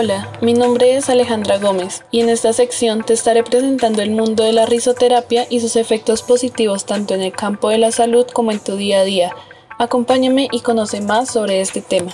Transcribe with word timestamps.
Hola, 0.00 0.30
mi 0.40 0.54
nombre 0.54 0.94
es 0.94 1.10
Alejandra 1.10 1.58
Gómez 1.58 2.04
y 2.12 2.20
en 2.20 2.28
esta 2.28 2.52
sección 2.52 3.02
te 3.02 3.14
estaré 3.14 3.42
presentando 3.42 4.00
el 4.00 4.12
mundo 4.12 4.44
de 4.44 4.52
la 4.52 4.64
risoterapia 4.64 5.48
y 5.50 5.58
sus 5.58 5.74
efectos 5.74 6.22
positivos 6.22 6.86
tanto 6.86 7.14
en 7.14 7.20
el 7.20 7.32
campo 7.32 7.68
de 7.68 7.78
la 7.78 7.90
salud 7.90 8.24
como 8.32 8.52
en 8.52 8.60
tu 8.60 8.76
día 8.76 9.00
a 9.00 9.04
día. 9.04 9.34
Acompáñame 9.76 10.46
y 10.52 10.60
conoce 10.60 11.00
más 11.00 11.32
sobre 11.32 11.60
este 11.60 11.80
tema. 11.80 12.12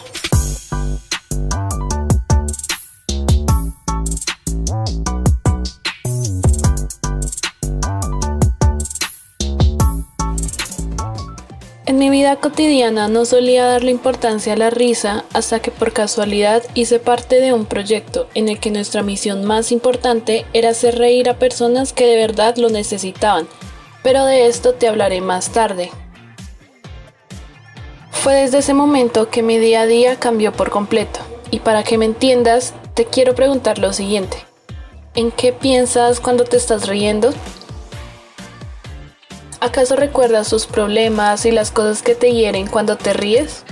Cotidiana 12.37 13.09
no 13.09 13.25
solía 13.25 13.67
darle 13.67 13.91
importancia 13.91 14.53
a 14.53 14.57
la 14.57 14.71
risa 14.71 15.25
hasta 15.33 15.61
que 15.61 15.71
por 15.71 15.93
casualidad 15.93 16.63
hice 16.75 16.99
parte 16.99 17.41
de 17.41 17.53
un 17.53 17.67
proyecto 17.67 18.29
en 18.35 18.49
el 18.49 18.61
que 18.61 18.71
nuestra 18.71 19.03
misión 19.03 19.45
más 19.45 19.73
importante 19.73 20.47
era 20.53 20.71
hacer 20.71 20.99
reír 20.99 21.29
a 21.29 21.39
personas 21.39 21.93
que 21.93 22.07
de 22.07 22.17
verdad 22.17 22.57
lo 22.57 22.69
necesitaban, 22.71 23.49
pero 24.03 24.25
de 24.25 24.47
esto 24.47 24.75
te 24.75 24.89
hablaré 24.89 25.21
más 25.21 25.51
tarde. 25.51 25.91
Fue 28.11 28.35
desde 28.35 28.59
ese 28.59 28.75
momento 28.75 29.29
que 29.29 29.43
mi 29.43 29.59
día 29.59 29.83
a 29.83 29.87
día 29.87 30.17
cambió 30.17 30.53
por 30.53 30.71
completo, 30.71 31.21
y 31.51 31.61
para 31.61 31.83
que 31.83 31.99
me 31.99 32.05
entiendas, 32.05 32.75
te 32.95 33.05
quiero 33.05 33.35
preguntar 33.35 33.79
lo 33.79 33.93
siguiente. 33.93 34.39
¿En 35.15 35.31
qué 35.31 35.53
piensas 35.53 36.21
cuando 36.21 36.45
te 36.45 36.57
estás 36.57 36.87
riendo? 36.87 37.33
¿Acaso 39.65 39.97
recuerdas 39.97 40.47
sus 40.47 40.67
problemas 40.67 41.47
y 41.47 41.51
las 41.51 41.71
cosas 41.71 42.03
que 42.03 42.15
te 42.15 42.35
hieren 42.35 42.67
cuando 42.67 42.99
te 42.99 43.15
ríes? 43.15 43.65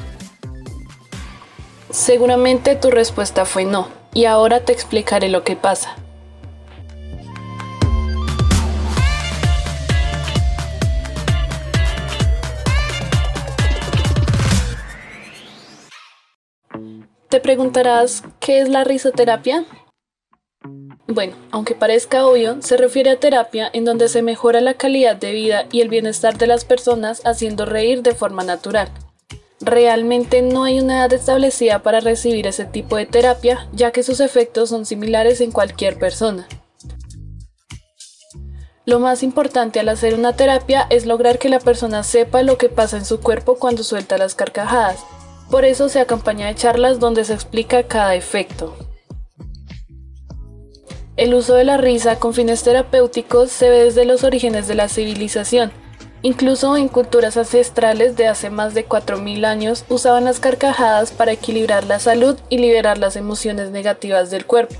Seguramente 1.90 2.76
tu 2.76 2.90
respuesta 2.90 3.44
fue 3.44 3.66
no, 3.66 3.88
y 4.14 4.24
ahora 4.24 4.60
te 4.60 4.72
explicaré 4.72 5.28
lo 5.28 5.44
que 5.44 5.54
pasa. 5.54 5.94
Te 17.28 17.38
preguntarás, 17.38 18.24
¿qué 18.40 18.62
es 18.62 18.70
la 18.70 18.84
risoterapia? 18.84 19.66
Bueno, 21.14 21.36
aunque 21.50 21.74
parezca 21.74 22.26
obvio, 22.26 22.62
se 22.62 22.78
refiere 22.78 23.10
a 23.10 23.20
terapia 23.20 23.68
en 23.74 23.84
donde 23.84 24.08
se 24.08 24.22
mejora 24.22 24.62
la 24.62 24.72
calidad 24.72 25.14
de 25.14 25.32
vida 25.32 25.66
y 25.70 25.82
el 25.82 25.90
bienestar 25.90 26.38
de 26.38 26.46
las 26.46 26.64
personas 26.64 27.20
haciendo 27.26 27.66
reír 27.66 28.02
de 28.02 28.14
forma 28.14 28.44
natural. 28.44 28.88
Realmente 29.60 30.40
no 30.40 30.64
hay 30.64 30.80
una 30.80 31.00
edad 31.00 31.12
establecida 31.12 31.82
para 31.82 32.00
recibir 32.00 32.46
ese 32.46 32.64
tipo 32.64 32.96
de 32.96 33.04
terapia, 33.04 33.68
ya 33.74 33.90
que 33.90 34.02
sus 34.02 34.20
efectos 34.20 34.70
son 34.70 34.86
similares 34.86 35.42
en 35.42 35.52
cualquier 35.52 35.98
persona. 35.98 36.48
Lo 38.86 38.98
más 38.98 39.22
importante 39.22 39.80
al 39.80 39.90
hacer 39.90 40.14
una 40.14 40.34
terapia 40.34 40.86
es 40.88 41.04
lograr 41.04 41.38
que 41.38 41.50
la 41.50 41.60
persona 41.60 42.04
sepa 42.04 42.42
lo 42.42 42.56
que 42.56 42.70
pasa 42.70 42.96
en 42.96 43.04
su 43.04 43.20
cuerpo 43.20 43.56
cuando 43.56 43.84
suelta 43.84 44.16
las 44.16 44.34
carcajadas. 44.34 45.04
Por 45.50 45.66
eso 45.66 45.90
se 45.90 46.00
acompaña 46.00 46.46
de 46.46 46.54
charlas 46.54 47.00
donde 47.00 47.24
se 47.24 47.34
explica 47.34 47.82
cada 47.82 48.14
efecto. 48.14 48.74
El 51.22 51.34
uso 51.34 51.54
de 51.54 51.62
la 51.62 51.76
risa 51.76 52.18
con 52.18 52.34
fines 52.34 52.64
terapéuticos 52.64 53.52
se 53.52 53.70
ve 53.70 53.84
desde 53.84 54.04
los 54.04 54.24
orígenes 54.24 54.66
de 54.66 54.74
la 54.74 54.88
civilización. 54.88 55.70
Incluso 56.22 56.76
en 56.76 56.88
culturas 56.88 57.36
ancestrales 57.36 58.16
de 58.16 58.26
hace 58.26 58.50
más 58.50 58.74
de 58.74 58.88
4.000 58.88 59.44
años 59.44 59.84
usaban 59.88 60.24
las 60.24 60.40
carcajadas 60.40 61.12
para 61.12 61.30
equilibrar 61.30 61.84
la 61.84 62.00
salud 62.00 62.36
y 62.48 62.58
liberar 62.58 62.98
las 62.98 63.14
emociones 63.14 63.70
negativas 63.70 64.32
del 64.32 64.46
cuerpo. 64.46 64.74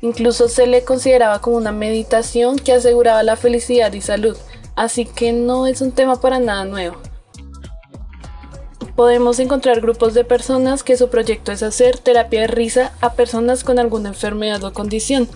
Incluso 0.00 0.48
se 0.48 0.66
le 0.66 0.82
consideraba 0.82 1.42
como 1.42 1.58
una 1.58 1.72
meditación 1.72 2.58
que 2.58 2.72
aseguraba 2.72 3.22
la 3.22 3.36
felicidad 3.36 3.92
y 3.92 4.00
salud, 4.00 4.34
así 4.76 5.04
que 5.04 5.34
no 5.34 5.66
es 5.66 5.82
un 5.82 5.92
tema 5.92 6.18
para 6.22 6.38
nada 6.38 6.64
nuevo. 6.64 6.96
Podemos 8.96 9.38
encontrar 9.40 9.82
grupos 9.82 10.14
de 10.14 10.24
personas 10.24 10.82
que 10.82 10.96
su 10.96 11.10
proyecto 11.10 11.52
es 11.52 11.62
hacer 11.62 11.98
terapia 11.98 12.40
de 12.40 12.46
risa 12.46 12.92
a 13.02 13.12
personas 13.12 13.62
con 13.62 13.78
alguna 13.78 14.08
enfermedad 14.08 14.64
o 14.64 14.72
condición, 14.72 15.28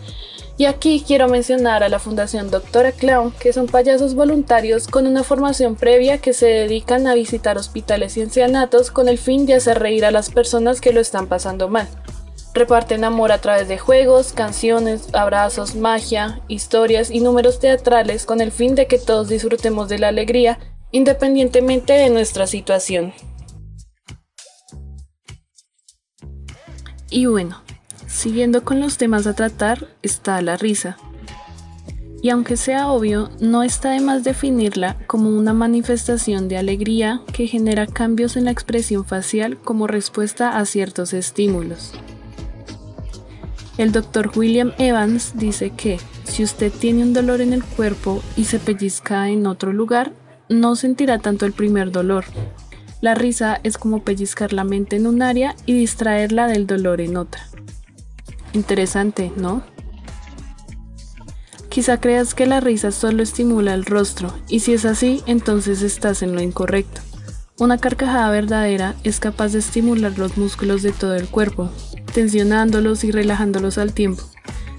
y 0.57 0.65
aquí 0.65 1.05
quiero 1.07 1.29
mencionar 1.29 1.83
a 1.83 1.89
la 1.89 1.99
Fundación 1.99 2.51
Doctora 2.51 2.93
Clown, 2.93 3.33
que 3.33 3.53
son 3.53 3.67
payasos 3.67 4.15
voluntarios 4.15 4.89
con 4.89 5.07
una 5.07 5.25
formación 5.25 5.77
previa 5.77 6.19
que 6.19 6.33
se 6.33 6.47
dedican 6.47 7.07
a 7.07 7.15
visitar 7.15 7.57
hospitales 7.57 8.17
y 8.17 8.23
ancianatos 8.23 8.91
con 8.91 9.09
el 9.09 9.17
fin 9.19 9.45
de 9.45 9.55
hacer 9.55 9.79
reír 9.79 10.05
a 10.05 10.11
las 10.11 10.31
personas 10.31 10.81
que 10.81 10.93
lo 10.93 11.01
están 11.01 11.29
pasando 11.29 11.69
mal. 11.69 11.89
Reparten 12.53 13.05
amor 13.05 13.31
a 13.31 13.41
través 13.41 13.69
de 13.69 13.79
juegos, 13.79 14.33
canciones, 14.33 15.09
abrazos, 15.15 15.77
magia, 15.77 16.41
historias 16.49 17.11
y 17.11 17.21
números 17.21 17.59
teatrales 17.59 18.27
con 18.27 18.41
el 18.41 18.53
fin 18.53 18.75
de 18.75 18.87
que 18.87 18.99
todos 18.99 19.29
disfrutemos 19.29 19.89
de 19.89 19.99
la 19.99 20.09
alegría 20.09 20.59
independientemente 20.93 21.93
de 21.93 22.11
nuestra 22.11 22.47
situación. 22.47 23.15
Y 27.11 27.27
bueno, 27.27 27.61
Siguiendo 28.11 28.65
con 28.65 28.81
los 28.81 28.99
temas 28.99 29.27
a 29.27 29.35
tratar 29.35 29.87
está 30.03 30.43
la 30.43 30.57
risa. 30.57 30.99
Y 32.23 32.29
aunque 32.29 32.57
sea 32.57 32.89
obvio, 32.89 33.31
no 33.41 33.63
está 33.63 33.93
de 33.93 34.01
más 34.01 34.25
definirla 34.25 34.99
como 35.07 35.31
una 35.31 35.55
manifestación 35.55 36.49
de 36.49 36.59
alegría 36.59 37.23
que 37.33 37.47
genera 37.47 37.87
cambios 37.87 38.37
en 38.37 38.45
la 38.45 38.51
expresión 38.51 39.07
facial 39.07 39.57
como 39.57 39.87
respuesta 39.87 40.59
a 40.59 40.67
ciertos 40.67 41.15
estímulos. 41.15 41.93
El 43.79 43.93
doctor 43.93 44.33
William 44.37 44.73
Evans 44.77 45.33
dice 45.37 45.71
que 45.71 45.99
si 46.25 46.43
usted 46.43 46.71
tiene 46.73 47.05
un 47.05 47.15
dolor 47.15 47.41
en 47.41 47.55
el 47.55 47.65
cuerpo 47.65 48.23
y 48.37 48.45
se 48.45 48.59
pellizca 48.59 49.31
en 49.31 49.47
otro 49.47 49.73
lugar, 49.73 50.13
no 50.51 50.77
sentirá 50.77 51.21
tanto 51.21 51.47
el 51.47 51.53
primer 51.53 51.91
dolor. 51.93 52.25
La 53.01 53.15
risa 53.15 53.61
es 53.63 53.79
como 53.79 54.05
pellizcar 54.05 54.53
la 54.53 54.65
mente 54.65 54.97
en 54.97 55.07
un 55.07 55.23
área 55.23 55.57
y 55.65 55.73
distraerla 55.73 56.47
del 56.49 56.67
dolor 56.67 57.01
en 57.01 57.17
otra. 57.17 57.47
Interesante, 58.53 59.33
¿no? 59.37 59.63
Quizá 61.71 62.01
creas 62.01 62.35
que 62.35 62.47
la 62.47 62.61
risa 62.61 62.91
solo 62.91 63.23
estimula 63.23 63.75
el 63.75 63.87
rostro, 63.87 64.35
y 64.49 64.61
si 64.61 64.75
es 64.75 64.85
así, 64.85 65.23
entonces 65.27 65.83
estás 65.83 66.23
en 66.23 66.35
lo 66.35 66.43
incorrecto. 66.43 67.01
Una 67.59 67.79
carcajada 67.79 68.31
verdadera 68.31 68.97
es 69.05 69.21
capaz 69.21 69.53
de 69.53 69.61
estimular 69.61 70.19
los 70.19 70.37
músculos 70.37 70.83
de 70.83 70.93
todo 70.93 71.15
el 71.15 71.29
cuerpo, 71.29 71.71
tensionándolos 72.13 73.05
y 73.05 73.13
relajándolos 73.13 73.79
al 73.79 73.95
tiempo. 73.95 74.25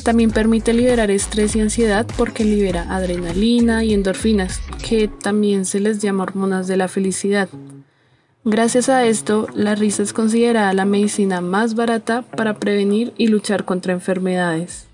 También 0.04 0.32
permite 0.32 0.74
liberar 0.74 1.12
estrés 1.12 1.56
y 1.56 1.62
ansiedad 1.62 2.06
porque 2.18 2.44
libera 2.44 2.94
adrenalina 2.94 3.84
y 3.84 3.94
endorfinas, 3.94 4.60
que 4.84 5.08
también 5.08 5.66
se 5.66 5.80
les 5.80 6.00
llama 6.00 6.24
hormonas 6.24 6.68
de 6.68 6.78
la 6.78 6.88
felicidad. 6.88 7.50
Gracias 8.44 8.90
a 8.90 9.06
esto, 9.06 9.48
la 9.54 9.76
risa 9.76 10.02
es 10.02 10.14
considerada 10.14 10.74
la 10.74 10.86
medicina 10.86 11.42
más 11.42 11.76
barata 11.76 12.24
para 12.24 12.56
prevenir 12.56 13.14
y 13.16 13.28
luchar 13.28 13.66
contra 13.66 13.94
enfermedades. 13.94 14.88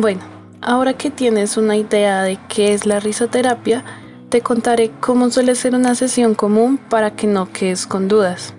Bueno, 0.00 0.20
ahora 0.60 0.92
que 0.96 1.10
tienes 1.10 1.56
una 1.56 1.76
idea 1.76 2.22
de 2.22 2.38
qué 2.48 2.72
es 2.72 2.86
la 2.86 3.00
risoterapia, 3.00 3.84
te 4.28 4.42
contaré 4.42 4.90
cómo 5.00 5.30
suele 5.30 5.54
ser 5.54 5.74
una 5.74 5.94
sesión 5.94 6.34
común 6.34 6.78
para 6.78 7.12
que 7.16 7.26
no 7.26 7.50
quedes 7.52 7.86
con 7.86 8.08
dudas. 8.08 8.54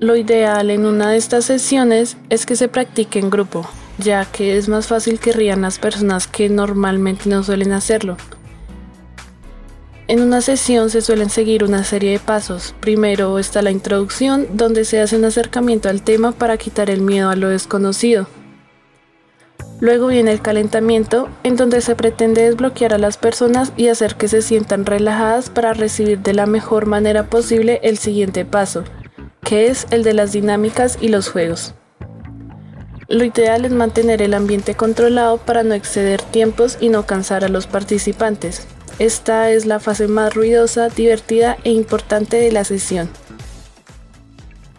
Lo 0.00 0.14
ideal 0.14 0.70
en 0.70 0.86
una 0.86 1.10
de 1.10 1.16
estas 1.16 1.46
sesiones 1.46 2.16
es 2.28 2.46
que 2.46 2.54
se 2.54 2.68
practique 2.68 3.18
en 3.18 3.30
grupo, 3.30 3.68
ya 3.98 4.24
que 4.26 4.56
es 4.56 4.68
más 4.68 4.86
fácil 4.86 5.18
que 5.18 5.32
rían 5.32 5.62
las 5.62 5.78
personas 5.78 6.28
que 6.28 6.48
normalmente 6.48 7.28
no 7.28 7.42
suelen 7.42 7.72
hacerlo. 7.72 8.16
En 10.06 10.22
una 10.22 10.40
sesión 10.40 10.88
se 10.88 11.02
suelen 11.02 11.28
seguir 11.28 11.64
una 11.64 11.84
serie 11.84 12.12
de 12.12 12.18
pasos. 12.18 12.74
Primero 12.80 13.38
está 13.38 13.60
la 13.60 13.70
introducción, 13.70 14.46
donde 14.52 14.84
se 14.84 15.00
hace 15.00 15.16
un 15.16 15.24
acercamiento 15.24 15.88
al 15.88 16.02
tema 16.02 16.32
para 16.32 16.56
quitar 16.56 16.88
el 16.88 17.02
miedo 17.02 17.28
a 17.28 17.36
lo 17.36 17.48
desconocido. 17.48 18.26
Luego 19.80 20.08
viene 20.08 20.32
el 20.32 20.42
calentamiento, 20.42 21.28
en 21.44 21.56
donde 21.56 21.80
se 21.80 21.94
pretende 21.94 22.42
desbloquear 22.42 22.94
a 22.94 22.98
las 22.98 23.16
personas 23.16 23.72
y 23.76 23.88
hacer 23.88 24.16
que 24.16 24.26
se 24.26 24.42
sientan 24.42 24.86
relajadas 24.86 25.50
para 25.50 25.72
recibir 25.72 26.18
de 26.18 26.34
la 26.34 26.46
mejor 26.46 26.86
manera 26.86 27.26
posible 27.26 27.78
el 27.84 27.96
siguiente 27.96 28.44
paso, 28.44 28.82
que 29.44 29.68
es 29.68 29.86
el 29.90 30.02
de 30.02 30.14
las 30.14 30.32
dinámicas 30.32 30.98
y 31.00 31.08
los 31.08 31.28
juegos. 31.28 31.74
Lo 33.06 33.24
ideal 33.24 33.64
es 33.64 33.72
mantener 33.72 34.20
el 34.20 34.34
ambiente 34.34 34.74
controlado 34.74 35.38
para 35.38 35.62
no 35.62 35.74
exceder 35.74 36.20
tiempos 36.22 36.76
y 36.80 36.88
no 36.88 37.06
cansar 37.06 37.44
a 37.44 37.48
los 37.48 37.66
participantes. 37.66 38.66
Esta 38.98 39.50
es 39.52 39.64
la 39.64 39.78
fase 39.78 40.08
más 40.08 40.34
ruidosa, 40.34 40.88
divertida 40.88 41.56
e 41.62 41.70
importante 41.70 42.36
de 42.36 42.50
la 42.50 42.64
sesión. 42.64 43.08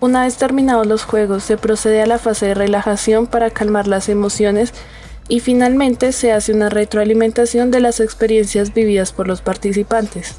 Una 0.02 0.24
vez 0.24 0.38
terminados 0.38 0.88
los 0.88 1.04
juegos, 1.04 1.44
se 1.44 1.58
procede 1.58 2.02
a 2.02 2.06
la 2.06 2.20
fase 2.20 2.48
de 2.48 2.54
relajación 2.54 3.28
para 3.28 3.50
calmar 3.50 3.86
las 3.86 4.08
emociones 4.08 4.74
y 5.28 5.42
finalmente 5.42 6.14
se 6.14 6.32
hace 6.32 6.54
una 6.54 6.70
retroalimentación 6.70 7.70
de 7.70 7.82
las 7.82 8.00
experiencias 8.00 8.74
vividas 8.74 9.12
por 9.12 9.28
los 9.28 9.42
participantes. 9.42 10.38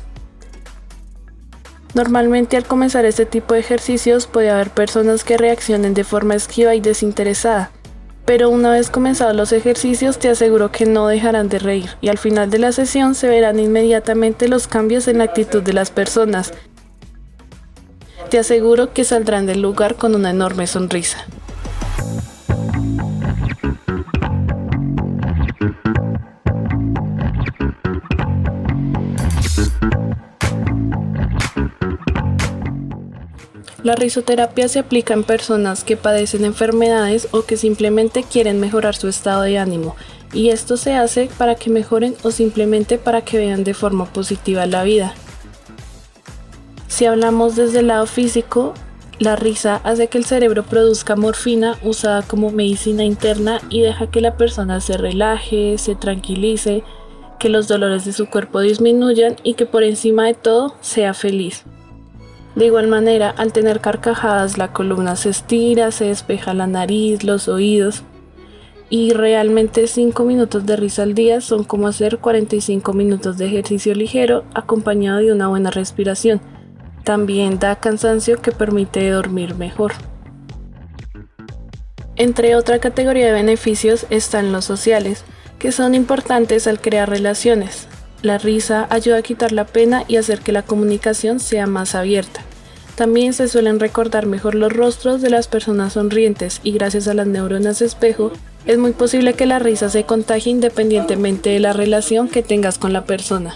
Normalmente 1.93 2.57
al 2.57 2.65
comenzar 2.65 3.05
este 3.05 3.27
tipo 3.27 3.53
de 3.53 3.61
ejercicios 3.61 4.27
puede 4.27 4.49
haber 4.49 4.71
personas 4.71 5.25
que 5.25 5.37
reaccionen 5.37 5.93
de 5.93 6.05
forma 6.05 6.37
esquiva 6.37 6.75
y 6.75 6.81
desinteresada, 6.81 7.71
pero 8.25 8.49
una 8.49 8.71
vez 8.71 8.91
comenzados 8.91 9.37
los 9.37 9.53
ejercicios 9.53 10.19
te 10.19 10.29
aseguro 10.29 10.73
que 10.73 10.87
no 10.87 11.09
dejarán 11.09 11.49
de 11.49 11.59
reír 11.59 11.91
y 12.01 12.09
al 12.09 12.19
final 12.19 12.49
de 12.49 12.61
la 12.61 12.73
sesión 12.73 13.15
se 13.15 13.29
verán 13.29 13.59
inmediatamente 13.59 14.49
los 14.49 14.69
cambios 14.69 15.09
en 15.09 15.19
la 15.19 15.25
actitud 15.25 15.63
de 15.63 15.73
las 15.73 15.91
personas 15.91 16.53
te 18.31 18.39
aseguro 18.39 18.93
que 18.93 19.03
saldrán 19.03 19.47
del 19.47 19.61
lugar 19.61 19.97
con 19.97 20.15
una 20.15 20.31
enorme 20.31 20.69
sonrisa. 20.69 21.27
La 33.83 33.97
risoterapia 33.97 34.69
se 34.69 34.79
aplica 34.79 35.15
en 35.15 35.25
personas 35.25 35.83
que 35.83 35.97
padecen 35.97 36.45
enfermedades 36.45 37.27
o 37.33 37.43
que 37.43 37.57
simplemente 37.57 38.23
quieren 38.23 38.61
mejorar 38.61 38.95
su 38.95 39.09
estado 39.09 39.43
de 39.43 39.59
ánimo, 39.59 39.97
y 40.33 40.51
esto 40.51 40.77
se 40.77 40.95
hace 40.95 41.29
para 41.37 41.57
que 41.57 41.71
mejoren 41.71 42.15
o 42.23 42.31
simplemente 42.31 42.99
para 42.99 43.23
que 43.23 43.39
vean 43.39 43.65
de 43.65 43.75
forma 43.75 44.05
positiva 44.05 44.67
la 44.67 44.85
vida. 44.85 45.15
Si 47.01 47.07
hablamos 47.07 47.57
desde 47.57 47.79
el 47.79 47.87
lado 47.87 48.05
físico, 48.05 48.75
la 49.19 49.35
risa 49.35 49.81
hace 49.85 50.09
que 50.09 50.19
el 50.19 50.27
cerebro 50.27 50.65
produzca 50.65 51.17
morfina 51.17 51.79
usada 51.83 52.21
como 52.21 52.51
medicina 52.51 53.05
interna 53.05 53.59
y 53.71 53.81
deja 53.81 54.11
que 54.11 54.21
la 54.21 54.37
persona 54.37 54.83
se 54.83 54.99
relaje, 54.99 55.79
se 55.79 55.95
tranquilice, 55.95 56.85
que 57.39 57.49
los 57.49 57.69
dolores 57.69 58.05
de 58.05 58.13
su 58.13 58.29
cuerpo 58.29 58.61
disminuyan 58.61 59.37
y 59.43 59.55
que 59.55 59.65
por 59.65 59.83
encima 59.83 60.27
de 60.27 60.35
todo 60.35 60.75
sea 60.83 61.15
feliz. 61.15 61.65
De 62.55 62.67
igual 62.67 62.87
manera, 62.87 63.31
al 63.31 63.55
tener 63.55 63.81
carcajadas 63.81 64.59
la 64.59 64.75
columna 64.75 65.17
se 65.17 65.31
estira, 65.31 65.93
se 65.93 66.05
despeja 66.05 66.53
la 66.53 66.67
nariz, 66.67 67.25
los 67.25 67.49
oídos 67.49 68.03
y 68.91 69.15
realmente 69.15 69.87
5 69.87 70.23
minutos 70.25 70.67
de 70.67 70.77
risa 70.77 71.05
al 71.05 71.15
día 71.15 71.41
son 71.41 71.65
como 71.65 71.89
hacer 71.89 72.19
45 72.19 72.93
minutos 72.93 73.39
de 73.39 73.47
ejercicio 73.47 73.95
ligero 73.95 74.45
acompañado 74.53 75.21
de 75.21 75.33
una 75.33 75.49
buena 75.49 75.71
respiración 75.71 76.43
también 77.05 77.59
da 77.59 77.77
cansancio 77.77 78.41
que 78.41 78.53
permite 78.53 79.09
dormir 79.11 79.55
mejor. 79.55 79.93
Entre 82.17 82.55
otra 82.55 82.79
categoría 82.81 83.27
de 83.27 83.33
beneficios 83.33 84.07
están 84.11 84.53
los 84.53 84.65
sociales, 84.65 85.25
que 85.59 85.73
son 85.73 85.95
importantes 85.95 86.67
al 86.67 86.81
crear 86.81 87.09
relaciones. 87.09 87.87
La 88.23 88.37
risa 88.37 88.87
ayuda 88.91 89.19
a 89.19 89.23
quitar 89.23 89.53
la 89.53 89.65
pena 89.65 90.05
y 90.07 90.17
hacer 90.17 90.41
que 90.41 90.53
la 90.53 90.63
comunicación 90.63 91.41
sea 91.41 91.67
más 91.67 91.95
abierta. 91.95 92.43
También 92.95 93.33
se 93.33 93.49
suelen 93.49 93.81
recordar 93.81 94.27
mejor 94.27 94.55
los 94.55 94.73
rostros 94.73 95.23
de 95.23 95.31
las 95.31 95.49
personas 95.49 95.95
sonrientes 95.95 96.61
y 96.63 96.73
gracias 96.73 97.09
a 97.09 97.15
las 97.15 97.27
neuronas 97.27 97.81
espejo 97.81 98.33
es 98.67 98.77
muy 98.77 98.93
posible 98.93 99.33
que 99.33 99.47
la 99.47 99.59
risa 99.59 99.89
se 99.89 100.05
contagie 100.05 100.51
independientemente 100.51 101.49
de 101.49 101.61
la 101.61 101.73
relación 101.73 102.29
que 102.29 102.43
tengas 102.43 102.77
con 102.77 102.93
la 102.93 103.07
persona. 103.07 103.55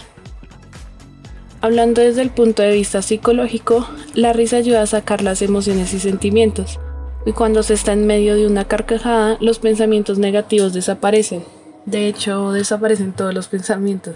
Hablando 1.65 2.03
desde 2.03 2.21
el 2.21 2.29
punto 2.29 2.61
de 2.61 2.73
vista 2.73 3.01
psicológico, 3.01 3.87
la 4.13 4.33
risa 4.33 4.57
ayuda 4.57 4.83
a 4.83 4.85
sacar 4.85 5.23
las 5.23 5.41
emociones 5.41 5.95
y 5.95 5.99
sentimientos, 5.99 6.79
y 7.25 7.31
cuando 7.31 7.63
se 7.63 7.73
está 7.73 7.93
en 7.93 8.05
medio 8.05 8.35
de 8.35 8.45
una 8.45 8.65
carcajada, 8.65 9.37
los 9.41 9.57
pensamientos 9.57 10.19
negativos 10.19 10.73
desaparecen. 10.73 11.43
De 11.87 12.07
hecho, 12.07 12.51
desaparecen 12.51 13.13
todos 13.13 13.33
los 13.33 13.47
pensamientos, 13.47 14.13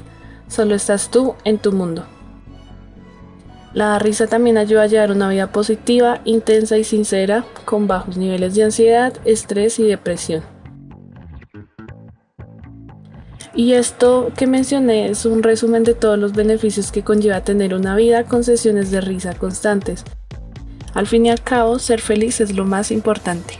solo 0.47 0.75
estás 0.75 1.09
tú 1.09 1.33
en 1.43 1.57
tu 1.57 1.71
mundo. 1.71 2.05
La 3.73 3.97
risa 3.97 4.27
también 4.27 4.59
ayuda 4.59 4.83
a 4.83 4.87
llevar 4.87 5.09
una 5.09 5.27
vida 5.27 5.51
positiva, 5.51 6.21
intensa 6.25 6.77
y 6.77 6.83
sincera, 6.83 7.45
con 7.65 7.87
bajos 7.87 8.15
niveles 8.15 8.53
de 8.53 8.65
ansiedad, 8.65 9.13
estrés 9.25 9.79
y 9.79 9.87
depresión. 9.87 10.43
Y 13.55 13.73
esto 13.73 14.31
que 14.37 14.47
mencioné 14.47 15.09
es 15.09 15.25
un 15.25 15.43
resumen 15.43 15.83
de 15.83 15.95
todos 15.95 16.19
los 16.19 16.33
beneficios 16.33 16.91
que 16.91 17.03
conlleva 17.03 17.41
tener 17.41 17.73
una 17.73 17.95
vida 17.95 18.23
con 18.23 18.43
sesiones 18.43 18.91
de 18.91 19.01
risa 19.01 19.33
constantes. 19.33 20.03
Al 20.93 21.07
fin 21.07 21.25
y 21.25 21.29
al 21.29 21.41
cabo, 21.41 21.79
ser 21.79 22.01
feliz 22.01 22.41
es 22.41 22.55
lo 22.55 22.65
más 22.65 22.91
importante. 22.91 23.55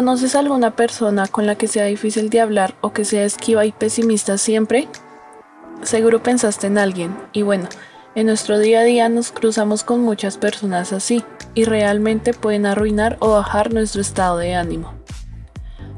¿Conoces 0.00 0.34
alguna 0.34 0.76
persona 0.76 1.26
con 1.26 1.46
la 1.46 1.56
que 1.56 1.68
sea 1.68 1.84
difícil 1.84 2.30
de 2.30 2.40
hablar 2.40 2.74
o 2.80 2.90
que 2.90 3.04
sea 3.04 3.22
esquiva 3.22 3.66
y 3.66 3.72
pesimista 3.72 4.38
siempre? 4.38 4.88
Seguro 5.82 6.22
pensaste 6.22 6.68
en 6.68 6.78
alguien, 6.78 7.14
y 7.34 7.42
bueno, 7.42 7.68
en 8.14 8.28
nuestro 8.28 8.58
día 8.58 8.80
a 8.80 8.84
día 8.84 9.10
nos 9.10 9.30
cruzamos 9.30 9.84
con 9.84 10.00
muchas 10.00 10.38
personas 10.38 10.94
así, 10.94 11.22
y 11.54 11.64
realmente 11.64 12.32
pueden 12.32 12.64
arruinar 12.64 13.18
o 13.20 13.32
bajar 13.32 13.74
nuestro 13.74 14.00
estado 14.00 14.38
de 14.38 14.54
ánimo. 14.54 14.94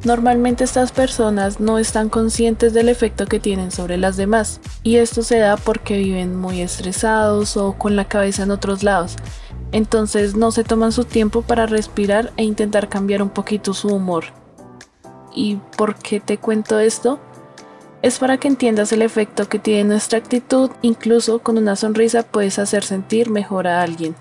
Normalmente 0.02 0.64
estas 0.64 0.90
personas 0.90 1.60
no 1.60 1.78
están 1.78 2.08
conscientes 2.08 2.74
del 2.74 2.88
efecto 2.88 3.26
que 3.26 3.38
tienen 3.38 3.70
sobre 3.70 3.98
las 3.98 4.16
demás, 4.16 4.60
y 4.82 4.96
esto 4.96 5.22
se 5.22 5.38
da 5.38 5.56
porque 5.56 5.96
viven 5.98 6.34
muy 6.34 6.60
estresados 6.60 7.56
o 7.56 7.74
con 7.74 7.94
la 7.94 8.08
cabeza 8.08 8.42
en 8.42 8.50
otros 8.50 8.82
lados, 8.82 9.14
entonces 9.72 10.36
no 10.36 10.52
se 10.52 10.64
toman 10.64 10.92
su 10.92 11.04
tiempo 11.04 11.42
para 11.42 11.66
respirar 11.66 12.32
e 12.36 12.44
intentar 12.44 12.88
cambiar 12.88 13.22
un 13.22 13.30
poquito 13.30 13.74
su 13.74 13.88
humor. 13.88 14.26
¿Y 15.34 15.56
por 15.76 15.96
qué 15.96 16.20
te 16.20 16.36
cuento 16.36 16.78
esto? 16.78 17.18
Es 18.02 18.18
para 18.18 18.36
que 18.36 18.48
entiendas 18.48 18.92
el 18.92 19.00
efecto 19.00 19.48
que 19.48 19.58
tiene 19.58 19.84
nuestra 19.84 20.18
actitud, 20.18 20.70
incluso 20.82 21.38
con 21.38 21.56
una 21.56 21.74
sonrisa 21.74 22.22
puedes 22.22 22.58
hacer 22.58 22.84
sentir 22.84 23.30
mejor 23.30 23.66
a 23.66 23.82
alguien. 23.82 24.14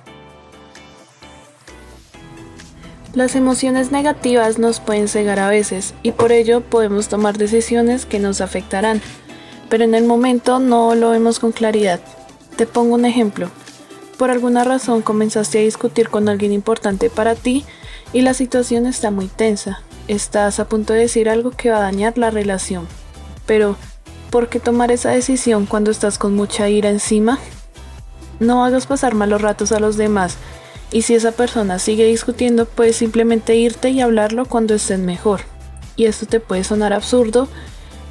Las 3.14 3.36
emociones 3.36 3.92
negativas 3.92 4.58
nos 4.58 4.80
pueden 4.80 5.10
cegar 5.10 5.40
a 5.40 5.50
veces 5.50 5.94
y 6.02 6.14
por 6.14 6.32
ello 6.32 6.62
podemos 6.62 7.10
tomar 7.10 7.38
decisiones 7.38 8.06
que 8.06 8.20
nos 8.20 8.40
afectarán, 8.40 9.02
pero 9.70 9.84
en 9.84 9.96
el 9.96 10.06
momento 10.06 10.60
no 10.60 10.96
lo 10.96 11.10
vemos 11.10 11.40
con 11.40 11.52
claridad. 11.52 12.00
Te 12.56 12.66
pongo 12.66 12.96
un 12.96 13.04
ejemplo 13.04 13.52
por 14.18 14.32
alguna 14.32 14.64
razón 14.64 15.02
comenzaste 15.02 15.60
a 15.60 15.64
discutir 15.64 16.10
con 16.10 16.30
alguien 16.30 16.52
importante 16.52 17.10
para 17.10 17.36
ti 17.36 17.66
y 18.14 18.22
la 18.22 18.34
situación 18.34 18.86
está 18.86 19.12
muy 19.12 19.28
tensa. 19.28 19.82
Estás 20.08 20.60
a 20.60 20.68
punto 20.68 20.94
de 20.94 21.00
decir 21.00 21.30
algo 21.30 21.52
que 21.52 21.70
va 21.70 21.78
a 21.78 21.82
dañar 21.82 22.18
la 22.18 22.32
relación. 22.32 22.88
Pero, 23.46 23.76
¿por 24.30 24.50
qué 24.50 24.60
tomar 24.60 24.92
esa 24.92 25.12
decisión 25.12 25.66
cuando 25.66 25.92
estás 25.92 26.18
con 26.18 26.36
mucha 26.36 26.70
ira 26.70 26.90
encima? 26.90 27.40
No 28.40 28.66
hagas 28.66 28.88
pasar 28.88 29.14
malos 29.14 29.42
ratos 29.42 29.72
a 29.72 29.80
los 29.80 29.98
demás 29.98 30.38
y 30.92 31.04
si 31.04 31.16
esa 31.16 31.32
persona 31.32 31.80
sigue 31.80 32.06
discutiendo 32.06 32.66
puedes 32.66 32.98
simplemente 32.98 33.56
irte 33.56 33.90
y 33.90 34.02
hablarlo 34.02 34.46
cuando 34.46 34.76
estén 34.76 35.06
mejor. 35.06 35.42
Y 35.96 36.06
esto 36.06 36.26
te 36.26 36.40
puede 36.40 36.64
sonar 36.64 36.94
absurdo, 36.94 37.48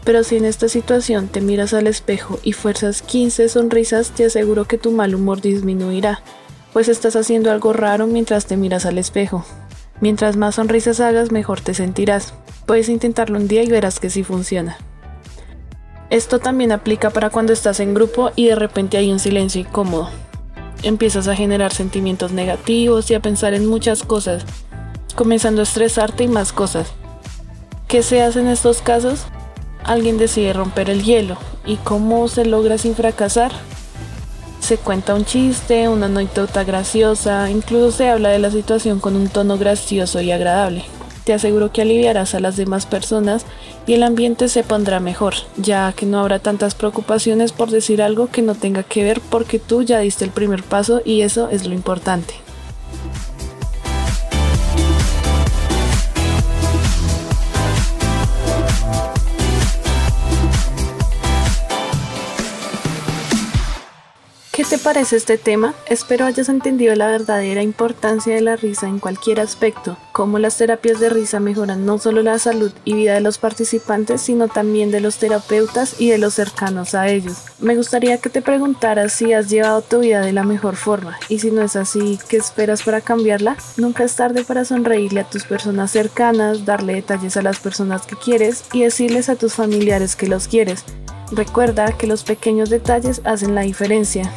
pero 0.04 0.24
si 0.24 0.36
en 0.36 0.44
esta 0.44 0.68
situación 0.68 1.28
te 1.28 1.40
miras 1.40 1.74
al 1.74 1.86
espejo 1.86 2.38
y 2.42 2.52
fuerzas 2.52 3.02
15 3.02 3.48
sonrisas, 3.48 4.10
te 4.10 4.24
aseguro 4.24 4.64
que 4.64 4.78
tu 4.78 4.92
mal 4.92 5.14
humor 5.14 5.40
disminuirá, 5.40 6.22
pues 6.72 6.88
estás 6.88 7.16
haciendo 7.16 7.50
algo 7.50 7.72
raro 7.72 8.06
mientras 8.06 8.46
te 8.46 8.56
miras 8.56 8.86
al 8.86 8.98
espejo. 8.98 9.44
Mientras 10.00 10.36
más 10.36 10.54
sonrisas 10.54 11.00
hagas, 11.00 11.30
mejor 11.30 11.60
te 11.60 11.74
sentirás. 11.74 12.32
Puedes 12.64 12.88
intentarlo 12.88 13.38
un 13.38 13.48
día 13.48 13.62
y 13.62 13.68
verás 13.68 14.00
que 14.00 14.08
sí 14.08 14.22
funciona. 14.22 14.78
Esto 16.08 16.38
también 16.38 16.72
aplica 16.72 17.10
para 17.10 17.30
cuando 17.30 17.52
estás 17.52 17.78
en 17.80 17.94
grupo 17.94 18.30
y 18.34 18.46
de 18.46 18.56
repente 18.56 18.96
hay 18.96 19.12
un 19.12 19.18
silencio 19.18 19.60
incómodo. 19.60 20.08
Empiezas 20.82 21.28
a 21.28 21.36
generar 21.36 21.72
sentimientos 21.72 22.32
negativos 22.32 23.10
y 23.10 23.14
a 23.14 23.20
pensar 23.20 23.52
en 23.52 23.66
muchas 23.66 24.02
cosas, 24.02 24.44
comenzando 25.14 25.60
a 25.60 25.64
estresarte 25.64 26.24
y 26.24 26.28
más 26.28 26.52
cosas. 26.52 26.92
¿Qué 27.86 28.02
se 28.02 28.22
hace 28.22 28.40
en 28.40 28.48
estos 28.48 28.80
casos? 28.80 29.26
Alguien 29.84 30.18
decide 30.18 30.52
romper 30.52 30.90
el 30.90 31.02
hielo. 31.02 31.36
¿Y 31.66 31.76
cómo 31.76 32.28
se 32.28 32.44
logra 32.44 32.78
sin 32.78 32.94
fracasar? 32.94 33.52
Se 34.60 34.76
cuenta 34.76 35.14
un 35.14 35.24
chiste, 35.24 35.88
una 35.88 36.06
anécdota 36.06 36.64
graciosa, 36.64 37.50
incluso 37.50 37.90
se 37.90 38.08
habla 38.08 38.28
de 38.28 38.38
la 38.38 38.50
situación 38.50 39.00
con 39.00 39.16
un 39.16 39.28
tono 39.28 39.58
gracioso 39.58 40.20
y 40.20 40.30
agradable. 40.30 40.84
Te 41.24 41.34
aseguro 41.34 41.72
que 41.72 41.82
aliviarás 41.82 42.34
a 42.34 42.40
las 42.40 42.56
demás 42.56 42.86
personas 42.86 43.44
y 43.86 43.94
el 43.94 44.02
ambiente 44.02 44.48
se 44.48 44.62
pondrá 44.62 45.00
mejor, 45.00 45.34
ya 45.56 45.92
que 45.92 46.06
no 46.06 46.20
habrá 46.20 46.38
tantas 46.38 46.74
preocupaciones 46.74 47.52
por 47.52 47.70
decir 47.70 48.02
algo 48.02 48.28
que 48.28 48.42
no 48.42 48.54
tenga 48.54 48.82
que 48.82 49.04
ver 49.04 49.20
porque 49.20 49.58
tú 49.58 49.82
ya 49.82 49.98
diste 50.00 50.24
el 50.24 50.30
primer 50.30 50.62
paso 50.62 51.02
y 51.04 51.22
eso 51.22 51.48
es 51.50 51.66
lo 51.66 51.74
importante. 51.74 52.34
Te 64.70 64.78
parece 64.78 65.16
este 65.16 65.36
tema? 65.36 65.74
Espero 65.88 66.26
hayas 66.26 66.48
entendido 66.48 66.94
la 66.94 67.08
verdadera 67.08 67.60
importancia 67.60 68.36
de 68.36 68.40
la 68.40 68.54
risa 68.54 68.86
en 68.86 69.00
cualquier 69.00 69.40
aspecto, 69.40 69.96
cómo 70.12 70.38
las 70.38 70.58
terapias 70.58 71.00
de 71.00 71.10
risa 71.10 71.40
mejoran 71.40 71.84
no 71.84 71.98
solo 71.98 72.22
la 72.22 72.38
salud 72.38 72.70
y 72.84 72.94
vida 72.94 73.14
de 73.14 73.20
los 73.20 73.38
participantes, 73.38 74.20
sino 74.20 74.46
también 74.46 74.92
de 74.92 75.00
los 75.00 75.16
terapeutas 75.16 76.00
y 76.00 76.10
de 76.10 76.18
los 76.18 76.34
cercanos 76.34 76.94
a 76.94 77.08
ellos. 77.08 77.38
Me 77.58 77.74
gustaría 77.74 78.18
que 78.18 78.30
te 78.30 78.42
preguntaras 78.42 79.12
si 79.12 79.32
has 79.32 79.50
llevado 79.50 79.82
tu 79.82 79.98
vida 79.98 80.20
de 80.20 80.32
la 80.32 80.44
mejor 80.44 80.76
forma 80.76 81.18
y 81.28 81.40
si 81.40 81.50
no 81.50 81.62
es 81.62 81.74
así, 81.74 82.20
¿qué 82.28 82.36
esperas 82.36 82.84
para 82.84 83.00
cambiarla? 83.00 83.56
Nunca 83.76 84.04
es 84.04 84.14
tarde 84.14 84.44
para 84.44 84.64
sonreírle 84.64 85.22
a 85.22 85.28
tus 85.28 85.42
personas 85.42 85.90
cercanas, 85.90 86.64
darle 86.64 86.94
detalles 86.94 87.36
a 87.36 87.42
las 87.42 87.58
personas 87.58 88.06
que 88.06 88.14
quieres 88.14 88.62
y 88.72 88.84
decirles 88.84 89.30
a 89.30 89.34
tus 89.34 89.54
familiares 89.54 90.14
que 90.14 90.28
los 90.28 90.46
quieres. 90.46 90.84
Recuerda 91.32 91.90
que 91.90 92.06
los 92.06 92.22
pequeños 92.22 92.70
detalles 92.70 93.20
hacen 93.24 93.56
la 93.56 93.62
diferencia. 93.62 94.30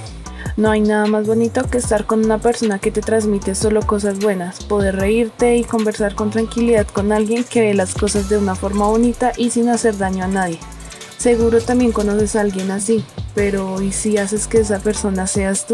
No 0.55 0.69
hay 0.69 0.81
nada 0.81 1.07
más 1.07 1.25
bonito 1.25 1.63
que 1.67 1.79
estar 1.79 2.05
con 2.05 2.23
una 2.23 2.37
persona 2.37 2.77
que 2.77 2.91
te 2.91 3.01
transmite 3.01 3.55
solo 3.55 3.81
cosas 3.81 4.19
buenas, 4.19 4.63
poder 4.63 4.97
reírte 4.97 5.57
y 5.57 5.63
conversar 5.63 6.13
con 6.13 6.29
tranquilidad 6.29 6.85
con 6.85 7.11
alguien 7.11 7.43
que 7.43 7.61
ve 7.61 7.73
las 7.73 7.95
cosas 7.95 8.29
de 8.29 8.37
una 8.37 8.53
forma 8.53 8.85
bonita 8.85 9.31
y 9.35 9.49
sin 9.49 9.69
hacer 9.69 9.97
daño 9.97 10.25
a 10.25 10.27
nadie. 10.27 10.59
Seguro 11.17 11.59
también 11.59 11.91
conoces 11.91 12.35
a 12.35 12.41
alguien 12.41 12.69
así, 12.69 13.03
pero 13.33 13.81
¿y 13.81 13.91
si 13.91 14.17
haces 14.17 14.45
que 14.45 14.59
esa 14.59 14.77
persona 14.77 15.25
seas 15.25 15.65
tú? 15.65 15.73